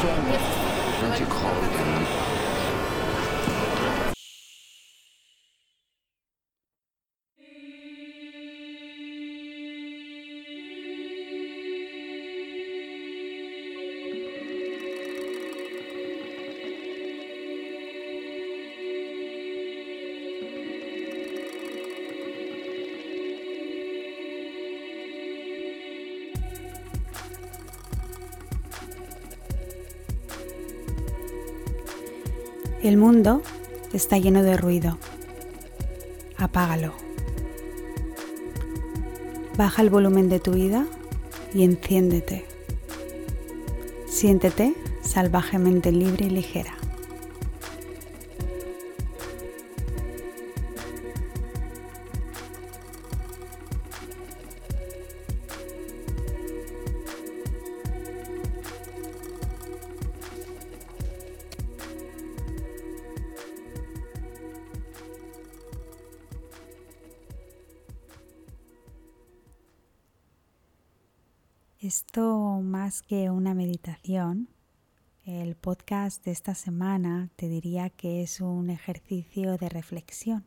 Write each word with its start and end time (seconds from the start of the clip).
changes. 0.00 0.47
El 32.82 32.96
mundo 32.96 33.42
está 33.92 34.18
lleno 34.18 34.44
de 34.44 34.56
ruido. 34.56 34.98
Apágalo. 36.36 36.92
Baja 39.56 39.82
el 39.82 39.90
volumen 39.90 40.28
de 40.28 40.38
tu 40.38 40.52
vida 40.52 40.86
y 41.52 41.64
enciéndete. 41.64 42.46
Siéntete 44.06 44.74
salvajemente 45.02 45.90
libre 45.90 46.26
y 46.26 46.30
ligera. 46.30 46.77
Esto 71.88 72.60
más 72.62 73.00
que 73.00 73.30
una 73.30 73.54
meditación, 73.54 74.50
el 75.24 75.56
podcast 75.56 76.22
de 76.22 76.32
esta 76.32 76.54
semana 76.54 77.30
te 77.36 77.48
diría 77.48 77.88
que 77.88 78.20
es 78.20 78.42
un 78.42 78.68
ejercicio 78.68 79.56
de 79.56 79.70
reflexión. 79.70 80.44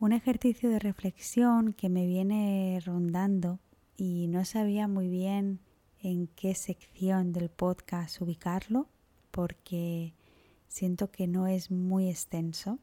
Un 0.00 0.12
ejercicio 0.12 0.70
de 0.70 0.78
reflexión 0.78 1.74
que 1.74 1.90
me 1.90 2.06
viene 2.06 2.80
rondando 2.86 3.60
y 3.98 4.28
no 4.28 4.46
sabía 4.46 4.88
muy 4.88 5.10
bien 5.10 5.60
en 6.00 6.26
qué 6.26 6.54
sección 6.54 7.34
del 7.34 7.50
podcast 7.50 8.18
ubicarlo 8.22 8.88
porque 9.32 10.14
siento 10.68 11.10
que 11.10 11.26
no 11.26 11.46
es 11.48 11.70
muy 11.70 12.08
extenso 12.08 12.78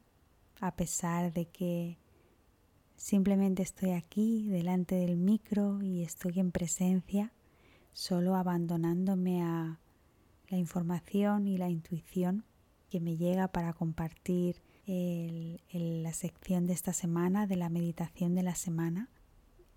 a 0.62 0.76
pesar 0.76 1.34
de 1.34 1.48
que 1.48 1.98
simplemente 2.98 3.64
estoy 3.64 3.94
aquí 3.94 4.48
delante 4.48 4.94
del 4.94 5.18
micro 5.18 5.82
y 5.82 6.04
estoy 6.04 6.40
en 6.40 6.52
presencia 6.52 7.34
solo 7.94 8.36
abandonándome 8.36 9.42
a 9.42 9.80
la 10.50 10.58
información 10.58 11.48
y 11.48 11.58
la 11.58 11.70
intuición 11.70 12.46
que 12.90 13.00
me 13.00 13.18
llega 13.18 13.48
para 13.48 13.74
compartir 13.74 14.62
la 14.86 16.14
sección 16.14 16.68
de 16.68 16.74
esta 16.74 16.94
semana, 16.94 17.48
de 17.48 17.56
la 17.56 17.70
meditación 17.70 18.36
de 18.36 18.44
la 18.44 18.56
semana. 18.56 19.10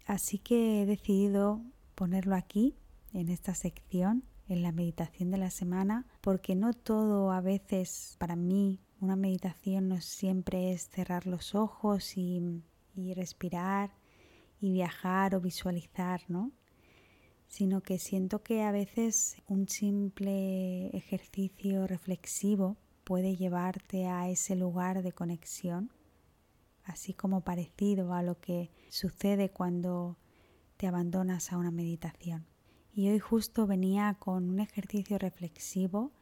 Así 0.06 0.39
que 0.39 0.83
he 0.83 0.87
decidido 0.87 1.62
ponerlo 1.94 2.34
aquí, 2.34 2.76
en 3.12 3.31
esta 3.31 3.55
sección, 3.55 4.25
en 4.49 4.62
la 4.62 4.72
meditación 4.72 5.31
de 5.31 5.38
la 5.38 5.50
semana, 5.50 6.06
porque 6.21 6.55
no 6.55 6.75
todo 6.75 7.32
a 7.32 7.41
veces, 7.41 8.16
para 8.19 8.37
mí, 8.37 8.81
una 9.00 9.16
meditación 9.16 9.88
no 9.88 10.00
siempre 10.00 10.72
es 10.72 10.88
cerrar 10.88 11.26
los 11.26 11.55
ojos 11.55 12.16
y, 12.16 12.62
y 12.94 13.15
respirar 13.15 13.93
y 14.60 14.72
viajar 14.72 15.34
o 15.34 15.41
visualizar, 15.41 16.22
¿no? 16.28 16.53
Sino 17.49 17.83
que 17.83 17.99
siento 17.99 18.43
que 18.43 18.62
a 18.62 18.73
veces 18.73 19.37
un 19.47 19.69
simple 19.69 20.89
ejercicio 20.97 21.87
reflexivo 21.87 22.77
puede 23.05 23.37
llevarte 23.37 24.07
a 24.07 24.29
ese 24.29 24.57
lugar 24.57 25.03
de 25.03 25.12
conexión, 25.12 25.91
así 26.85 27.15
como 27.15 27.43
parecido 27.43 28.12
a 28.15 28.23
lo 28.23 28.41
que 28.41 28.71
sucede 28.89 29.51
cuando 29.51 30.17
te 30.77 30.87
abandonas 30.87 31.53
a 31.53 31.59
una 31.59 31.71
meditación. 31.71 32.47
Y 32.93 33.09
hoy 33.09 33.19
justo 33.19 33.67
venía 33.67 34.17
con 34.19 34.49
un 34.51 34.61
ejercicio 34.61 35.19
reflexivo 35.19 36.12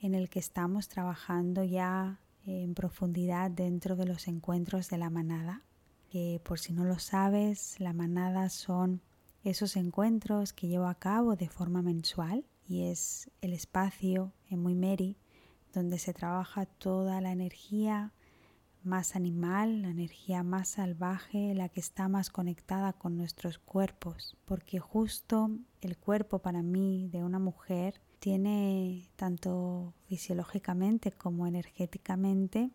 en 0.00 0.14
el 0.14 0.28
que 0.28 0.40
estamos 0.40 0.88
trabajando 0.88 1.64
ya 1.64 2.20
en 2.44 2.74
profundidad 2.74 3.50
dentro 3.50 3.94
de 3.96 4.06
los 4.06 4.26
encuentros 4.26 4.88
de 4.90 4.98
la 4.98 5.10
manada, 5.10 5.62
que 6.10 6.40
por 6.44 6.58
si 6.58 6.72
no 6.72 6.84
lo 6.84 6.98
sabes, 6.98 7.78
la 7.78 7.92
manada 7.92 8.48
son 8.50 9.00
esos 9.44 9.76
encuentros 9.76 10.52
que 10.52 10.68
llevo 10.68 10.86
a 10.86 10.94
cabo 10.94 11.36
de 11.36 11.48
forma 11.48 11.82
mensual 11.82 12.44
y 12.66 12.84
es 12.84 13.30
el 13.40 13.52
espacio 13.52 14.32
en 14.48 14.60
Muy 14.60 14.74
Mary 14.74 15.16
donde 15.72 15.98
se 15.98 16.12
trabaja 16.12 16.66
toda 16.66 17.20
la 17.20 17.32
energía 17.32 18.12
más 18.82 19.16
animal, 19.16 19.82
la 19.82 19.88
energía 19.88 20.42
más 20.42 20.68
salvaje, 20.68 21.54
la 21.54 21.68
que 21.68 21.80
está 21.80 22.08
más 22.08 22.30
conectada 22.30 22.92
con 22.92 23.16
nuestros 23.16 23.58
cuerpos, 23.58 24.36
porque 24.44 24.80
justo 24.80 25.50
el 25.80 25.96
cuerpo 25.96 26.40
para 26.40 26.62
mí 26.62 27.08
de 27.12 27.22
una 27.22 27.38
mujer 27.38 28.00
tiene 28.18 29.08
tanto 29.16 29.94
fisiológicamente 30.06 31.12
como 31.12 31.46
energéticamente 31.46 32.70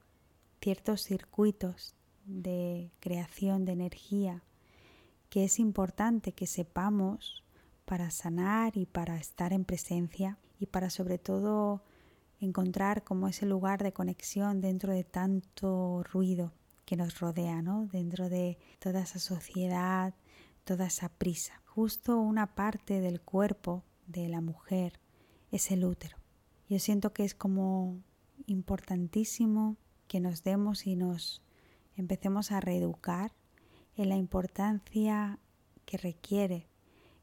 ciertos 0.62 1.02
circuitos 1.04 1.96
de 2.26 2.92
creación 3.00 3.64
de 3.66 3.74
energía 3.74 4.44
que 5.30 5.44
es 5.44 5.60
importante 5.60 6.34
que 6.34 6.48
sepamos 6.48 7.44
para 7.86 8.12
sanar 8.12 8.78
y 8.78 8.86
para 8.86 9.18
estar 9.18 9.54
en 9.54 9.66
presencia 9.66 10.38
y 10.60 10.68
para 10.68 10.90
sobre 10.90 11.18
todo 11.18 11.84
encontrar 12.40 13.04
como 13.04 13.28
ese 13.28 13.46
lugar 13.46 13.84
de 13.84 13.94
conexión 13.94 14.62
dentro 14.62 14.94
de 14.94 15.04
tanto 15.04 16.04
ruido 16.04 16.54
que 16.86 16.96
nos 16.96 17.20
rodea, 17.20 17.62
¿no? 17.62 17.88
Dentro 17.92 18.30
de 18.30 18.58
toda 18.80 19.02
esa 19.02 19.20
sociedad, 19.20 20.14
toda 20.64 20.88
esa 20.88 21.10
prisa. 21.10 21.62
Justo 21.66 22.20
una 22.20 22.56
parte 22.56 23.02
del 23.02 23.22
cuerpo 23.22 23.84
de 24.06 24.30
la 24.30 24.42
mujer 24.42 25.00
es 25.52 25.72
el 25.72 25.86
útero. 25.86 26.18
Yo 26.70 26.80
siento 26.80 27.14
que 27.14 27.24
es 27.24 27.34
como 27.34 28.02
importantísimo 28.46 29.78
que 30.08 30.20
nos 30.20 30.44
demos 30.44 30.88
y 30.88 30.96
nos 30.96 31.42
empecemos 31.96 32.52
a 32.52 32.60
reeducar 32.60 33.34
en 33.98 34.10
la 34.10 34.16
importancia 34.16 35.40
que 35.86 35.98
requiere 35.98 36.68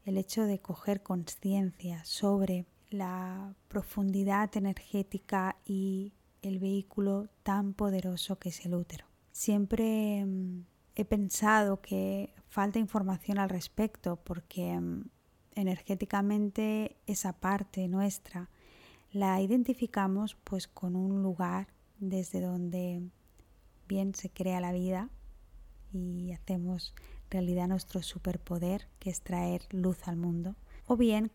el 0.03 0.17
hecho 0.17 0.43
de 0.43 0.59
coger 0.59 1.01
conciencia 1.01 2.03
sobre 2.05 2.65
la 2.89 3.55
profundidad 3.67 4.55
energética 4.55 5.57
y 5.65 6.13
el 6.41 6.59
vehículo 6.59 7.27
tan 7.43 7.73
poderoso 7.73 8.37
que 8.37 8.49
es 8.49 8.65
el 8.65 8.75
útero. 8.75 9.05
Siempre 9.31 10.23
mm, 10.25 10.65
he 10.95 11.05
pensado 11.05 11.81
que 11.81 12.33
falta 12.47 12.77
información 12.77 13.39
al 13.39 13.49
respecto 13.49 14.17
porque 14.17 14.79
mm, 14.79 15.09
energéticamente 15.55 16.97
esa 17.07 17.33
parte 17.33 17.87
nuestra 17.87 18.49
la 19.11 19.41
identificamos 19.41 20.35
pues 20.43 20.67
con 20.67 20.95
un 20.95 21.23
lugar 21.23 21.67
desde 21.99 22.41
donde 22.41 23.01
bien 23.87 24.13
se 24.13 24.29
crea 24.29 24.59
la 24.59 24.73
vida 24.73 25.09
y 25.95 26.33
hacemos 26.33 26.93
realidad 27.29 27.67
nuestro 27.67 28.01
superpoder, 28.01 28.87
que 28.99 29.09
es 29.09 29.21
traer 29.21 29.61
luz 29.71 30.07
al 30.07 30.17
mundo, 30.17 30.55
o 30.87 30.97
bien 30.97 31.31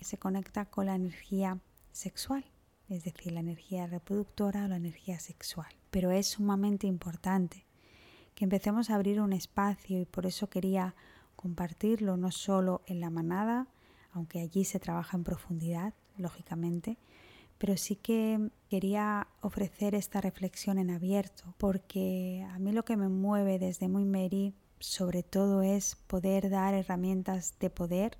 se 0.00 0.18
conecta 0.18 0.64
con 0.64 0.86
la 0.86 0.94
energía 0.94 1.58
sexual, 1.92 2.44
es 2.88 3.04
decir, 3.04 3.32
la 3.32 3.40
energía 3.40 3.86
reproductora 3.86 4.64
o 4.64 4.68
la 4.68 4.76
energía 4.76 5.18
sexual. 5.18 5.68
Pero 5.90 6.10
es 6.10 6.28
sumamente 6.28 6.86
importante 6.86 7.66
que 8.34 8.44
empecemos 8.44 8.90
a 8.90 8.94
abrir 8.94 9.20
un 9.20 9.32
espacio 9.32 10.00
y 10.00 10.04
por 10.04 10.26
eso 10.26 10.48
quería 10.48 10.94
compartirlo 11.34 12.16
no 12.16 12.30
solo 12.30 12.82
en 12.86 13.00
la 13.00 13.10
manada, 13.10 13.66
aunque 14.12 14.40
allí 14.40 14.64
se 14.64 14.78
trabaja 14.78 15.16
en 15.16 15.24
profundidad, 15.24 15.94
lógicamente, 16.16 16.96
pero 17.58 17.76
sí 17.76 17.96
que 17.96 18.50
quería 18.68 19.28
ofrecer 19.40 19.94
esta 19.94 20.20
reflexión 20.20 20.78
en 20.78 20.90
abierto, 20.90 21.54
porque 21.58 22.46
a 22.50 22.58
mí 22.58 22.72
lo 22.72 22.84
que 22.84 22.96
me 22.96 23.08
mueve 23.08 23.58
desde 23.58 23.88
muy 23.88 24.04
Mary 24.04 24.54
sobre 24.78 25.22
todo 25.22 25.62
es 25.62 25.96
poder 26.06 26.50
dar 26.50 26.74
herramientas 26.74 27.58
de 27.58 27.70
poder 27.70 28.18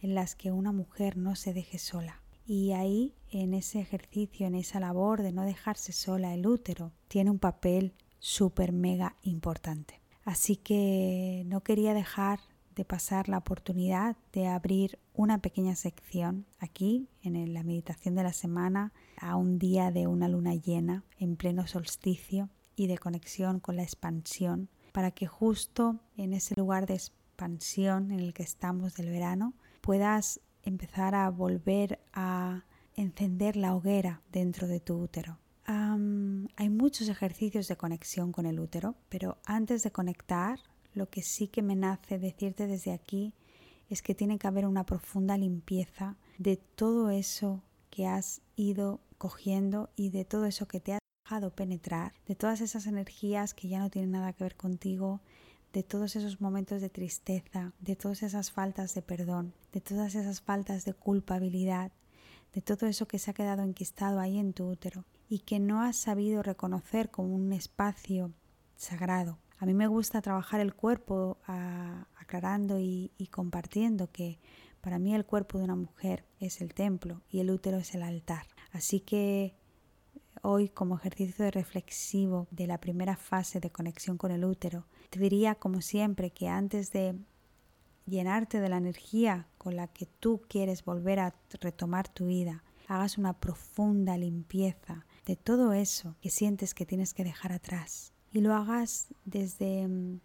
en 0.00 0.14
las 0.14 0.36
que 0.36 0.52
una 0.52 0.72
mujer 0.72 1.16
no 1.16 1.34
se 1.34 1.52
deje 1.52 1.78
sola. 1.78 2.22
Y 2.46 2.72
ahí, 2.72 3.14
en 3.30 3.52
ese 3.52 3.80
ejercicio, 3.80 4.46
en 4.46 4.54
esa 4.54 4.80
labor 4.80 5.22
de 5.22 5.32
no 5.32 5.42
dejarse 5.42 5.92
sola, 5.92 6.32
el 6.34 6.46
útero 6.46 6.92
tiene 7.08 7.30
un 7.30 7.38
papel 7.38 7.94
súper 8.20 8.72
mega 8.72 9.16
importante. 9.22 10.00
Así 10.24 10.56
que 10.56 11.42
no 11.46 11.62
quería 11.62 11.94
dejar 11.94 12.40
de 12.78 12.84
pasar 12.84 13.28
la 13.28 13.38
oportunidad 13.38 14.16
de 14.32 14.46
abrir 14.46 15.00
una 15.12 15.38
pequeña 15.38 15.74
sección 15.74 16.46
aquí 16.60 17.08
en 17.22 17.52
la 17.52 17.64
meditación 17.64 18.14
de 18.14 18.22
la 18.22 18.32
semana 18.32 18.92
a 19.20 19.34
un 19.34 19.58
día 19.58 19.90
de 19.90 20.06
una 20.06 20.28
luna 20.28 20.54
llena 20.54 21.02
en 21.18 21.34
pleno 21.34 21.66
solsticio 21.66 22.50
y 22.76 22.86
de 22.86 22.96
conexión 22.96 23.58
con 23.58 23.74
la 23.74 23.82
expansión 23.82 24.68
para 24.92 25.10
que 25.10 25.26
justo 25.26 25.98
en 26.16 26.32
ese 26.32 26.54
lugar 26.56 26.86
de 26.86 26.94
expansión 26.94 28.12
en 28.12 28.20
el 28.20 28.32
que 28.32 28.44
estamos 28.44 28.94
del 28.94 29.10
verano 29.10 29.54
puedas 29.80 30.40
empezar 30.62 31.16
a 31.16 31.28
volver 31.30 31.98
a 32.12 32.64
encender 32.94 33.56
la 33.56 33.74
hoguera 33.74 34.22
dentro 34.30 34.68
de 34.68 34.78
tu 34.78 35.02
útero. 35.02 35.40
hay 35.66 36.70
muchos 36.70 37.08
ejercicios 37.08 37.66
de 37.66 37.76
conexión 37.76 38.30
con 38.30 38.46
el 38.46 38.60
útero, 38.60 38.94
pero 39.08 39.38
antes 39.44 39.82
de 39.82 39.90
conectar, 39.90 40.60
lo 40.94 41.08
que 41.08 41.22
sí 41.22 41.48
que 41.48 41.62
me 41.62 41.76
nace 41.76 42.18
decirte 42.18 42.66
desde 42.66 42.92
aquí 42.92 43.32
es 43.88 44.02
que 44.02 44.14
tiene 44.14 44.38
que 44.38 44.46
haber 44.46 44.66
una 44.66 44.84
profunda 44.84 45.36
limpieza 45.36 46.16
de 46.38 46.56
todo 46.56 47.10
eso 47.10 47.62
que 47.90 48.06
has 48.06 48.42
ido 48.56 49.00
cogiendo 49.16 49.90
y 49.96 50.10
de 50.10 50.24
todo 50.24 50.44
eso 50.46 50.68
que 50.68 50.80
te 50.80 50.92
ha 50.92 50.98
dejado 51.24 51.50
penetrar, 51.50 52.12
de 52.26 52.34
todas 52.34 52.60
esas 52.60 52.86
energías 52.86 53.54
que 53.54 53.68
ya 53.68 53.78
no 53.80 53.90
tienen 53.90 54.12
nada 54.12 54.32
que 54.32 54.44
ver 54.44 54.56
contigo, 54.56 55.20
de 55.72 55.82
todos 55.82 56.16
esos 56.16 56.40
momentos 56.40 56.80
de 56.80 56.88
tristeza, 56.88 57.72
de 57.80 57.96
todas 57.96 58.22
esas 58.22 58.50
faltas 58.50 58.94
de 58.94 59.02
perdón, 59.02 59.52
de 59.72 59.80
todas 59.80 60.14
esas 60.14 60.40
faltas 60.40 60.84
de 60.84 60.94
culpabilidad, 60.94 61.92
de 62.54 62.62
todo 62.62 62.86
eso 62.86 63.06
que 63.06 63.18
se 63.18 63.30
ha 63.30 63.34
quedado 63.34 63.62
enquistado 63.62 64.20
ahí 64.20 64.38
en 64.38 64.52
tu 64.54 64.70
útero 64.70 65.04
y 65.28 65.40
que 65.40 65.58
no 65.58 65.82
has 65.82 65.96
sabido 65.96 66.42
reconocer 66.42 67.10
como 67.10 67.34
un 67.34 67.52
espacio 67.52 68.32
sagrado. 68.76 69.38
A 69.58 69.66
mí 69.66 69.74
me 69.74 69.88
gusta 69.88 70.22
trabajar 70.22 70.60
el 70.60 70.74
cuerpo 70.74 71.38
aclarando 72.16 72.78
y, 72.78 73.10
y 73.18 73.26
compartiendo 73.26 74.10
que 74.12 74.38
para 74.80 74.98
mí 74.98 75.14
el 75.14 75.26
cuerpo 75.26 75.58
de 75.58 75.64
una 75.64 75.74
mujer 75.74 76.24
es 76.38 76.60
el 76.60 76.74
templo 76.74 77.22
y 77.28 77.40
el 77.40 77.50
útero 77.50 77.78
es 77.78 77.94
el 77.94 78.02
altar. 78.02 78.46
Así 78.72 79.00
que 79.00 79.54
hoy 80.42 80.68
como 80.68 80.96
ejercicio 80.96 81.44
de 81.44 81.50
reflexivo 81.50 82.46
de 82.50 82.66
la 82.66 82.78
primera 82.78 83.16
fase 83.16 83.60
de 83.60 83.70
conexión 83.70 84.16
con 84.16 84.30
el 84.30 84.44
útero, 84.44 84.86
te 85.10 85.18
diría 85.18 85.56
como 85.56 85.80
siempre 85.80 86.30
que 86.30 86.48
antes 86.48 86.92
de 86.92 87.18
llenarte 88.06 88.60
de 88.60 88.68
la 88.68 88.76
energía 88.76 89.48
con 89.58 89.76
la 89.76 89.88
que 89.88 90.06
tú 90.06 90.40
quieres 90.48 90.84
volver 90.84 91.18
a 91.18 91.34
retomar 91.60 92.08
tu 92.08 92.26
vida, 92.26 92.62
hagas 92.86 93.18
una 93.18 93.38
profunda 93.38 94.16
limpieza 94.16 95.04
de 95.26 95.36
todo 95.36 95.72
eso 95.72 96.16
que 96.20 96.30
sientes 96.30 96.74
que 96.74 96.86
tienes 96.86 97.12
que 97.12 97.24
dejar 97.24 97.52
atrás 97.52 98.14
y 98.38 98.40
lo 98.40 98.54
hagas 98.54 99.08
desde 99.24 99.88
mm, 99.88 100.20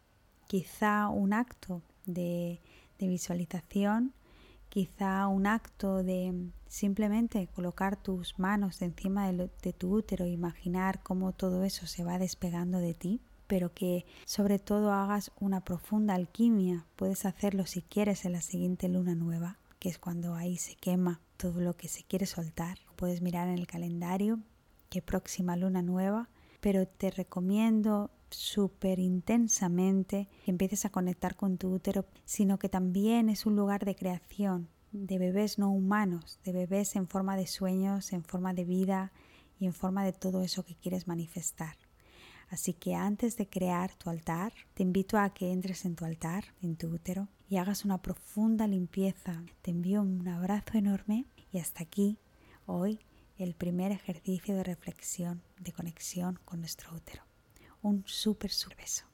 quizá 0.45 1.07
un 1.07 1.33
acto 1.33 1.81
de, 2.05 2.61
visualización, 2.99 4.13
quizá 4.69 5.27
un 5.27 5.47
acto 5.47 6.03
de 6.03 6.31
mm, 6.31 6.51
simplemente 6.67 7.47
colocar 7.47 7.97
tus 7.97 8.37
manos 8.37 8.83
encima 8.83 9.31
de, 9.31 9.49
de 9.63 9.73
tu 9.73 9.95
útero, 9.95 10.27
imaginar 10.27 11.01
cómo 11.01 11.31
todo 11.31 11.63
eso 11.63 11.87
se 11.87 12.03
va 12.03 12.19
despegando 12.19 12.77
de 12.77 12.93
ti 12.93 13.19
pero 13.47 13.73
que 13.73 14.05
sobre 14.25 14.57
todo 14.57 14.93
hagas 14.93 15.31
una 15.39 15.61
profunda 15.61 16.13
alquimia. 16.15 16.85
Puedes 16.95 17.25
hacerlo 17.25 17.65
si 17.65 17.81
quieres 17.81 18.25
en 18.25 18.31
la 18.31 18.41
siguiente 18.41 18.89
luna 18.89 19.15
nueva, 19.15 19.57
que 19.79 19.89
es 19.89 19.99
cuando 19.99 20.33
ahí 20.35 20.57
se 20.57 20.75
quema 20.75 21.19
todo 21.37 21.61
lo 21.61 21.75
que 21.75 21.87
se 21.87 22.03
quiere 22.03 22.25
soltar. 22.25 22.77
Puedes 22.95 23.21
mirar 23.21 23.49
en 23.49 23.57
el 23.57 23.67
calendario 23.67 24.39
qué 24.89 25.01
próxima 25.01 25.55
luna 25.55 25.81
nueva, 25.81 26.29
pero 26.63 26.87
te 26.87 27.11
recomiendo 27.11 28.09
súper 28.29 28.97
intensamente 28.97 30.29
que 30.45 30.51
empieces 30.51 30.85
a 30.85 30.91
conectar 30.91 31.35
con 31.35 31.57
tu 31.57 31.73
útero, 31.73 32.05
sino 32.23 32.57
que 32.57 32.69
también 32.69 33.27
es 33.27 33.45
un 33.45 33.57
lugar 33.57 33.83
de 33.83 33.97
creación, 33.97 34.69
de 34.93 35.17
bebés 35.17 35.59
no 35.59 35.69
humanos, 35.73 36.39
de 36.45 36.53
bebés 36.53 36.95
en 36.95 37.09
forma 37.09 37.35
de 37.35 37.47
sueños, 37.47 38.13
en 38.13 38.23
forma 38.23 38.53
de 38.53 38.63
vida 38.63 39.11
y 39.59 39.65
en 39.65 39.73
forma 39.73 40.05
de 40.05 40.13
todo 40.13 40.41
eso 40.41 40.63
que 40.63 40.75
quieres 40.75 41.05
manifestar. 41.05 41.75
Así 42.49 42.71
que 42.71 42.95
antes 42.95 43.35
de 43.35 43.49
crear 43.49 43.93
tu 43.95 44.09
altar, 44.09 44.53
te 44.73 44.83
invito 44.83 45.17
a 45.17 45.33
que 45.33 45.51
entres 45.51 45.83
en 45.83 45.97
tu 45.97 46.05
altar, 46.05 46.45
en 46.61 46.77
tu 46.77 46.87
útero, 46.87 47.27
y 47.49 47.57
hagas 47.57 47.83
una 47.83 48.01
profunda 48.01 48.67
limpieza. 48.67 49.43
Te 49.63 49.71
envío 49.71 50.01
un 50.01 50.25
abrazo 50.29 50.77
enorme 50.77 51.25
y 51.51 51.59
hasta 51.59 51.83
aquí 51.83 52.19
hoy 52.65 53.01
el 53.37 53.55
primer 53.55 53.91
ejercicio 53.91 54.55
de 54.55 54.63
reflexión, 54.63 55.43
de 55.59 55.71
conexión 55.71 56.39
con 56.45 56.59
nuestro 56.59 56.93
útero. 56.95 57.23
Un 57.81 58.03
súper, 58.05 58.51
súper 58.51 58.77
beso. 58.77 59.05